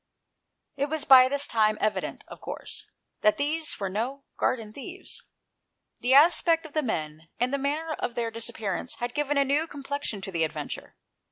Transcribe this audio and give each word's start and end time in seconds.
It 0.77 0.89
was 0.89 1.05
by 1.05 1.27
this 1.27 1.45
time 1.45 1.77
evident, 1.79 2.23
of 2.27 2.41
course, 2.41 2.89
that 3.21 3.37
these 3.37 3.79
were 3.79 3.87
no 3.87 4.23
garden 4.35 4.73
thieves. 4.73 5.21
The 5.99 6.15
aspect 6.15 6.65
of 6.65 6.73
the 6.73 6.81
men, 6.81 7.29
and 7.39 7.53
the 7.53 7.59
manner 7.59 7.93
of 7.99 8.15
their 8.15 8.31
disappearance, 8.31 8.95
had 8.95 9.13
given 9.13 9.37
a 9.37 9.45
new 9.45 9.67
complexion 9.67 10.19
to 10.21 10.31
the 10.31 10.43
adventure. 10.43 10.95